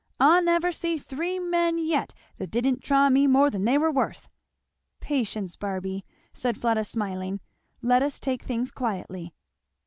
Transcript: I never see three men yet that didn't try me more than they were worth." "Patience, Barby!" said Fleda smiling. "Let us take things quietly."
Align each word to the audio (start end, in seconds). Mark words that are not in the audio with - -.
I 0.19 0.41
never 0.41 0.71
see 0.71 0.97
three 0.97 1.37
men 1.37 1.77
yet 1.77 2.15
that 2.37 2.49
didn't 2.49 2.81
try 2.81 3.07
me 3.09 3.27
more 3.27 3.51
than 3.51 3.65
they 3.65 3.77
were 3.77 3.91
worth." 3.91 4.27
"Patience, 4.99 5.55
Barby!" 5.55 6.05
said 6.33 6.57
Fleda 6.57 6.85
smiling. 6.85 7.39
"Let 7.83 8.01
us 8.01 8.19
take 8.19 8.41
things 8.41 8.71
quietly." 8.71 9.35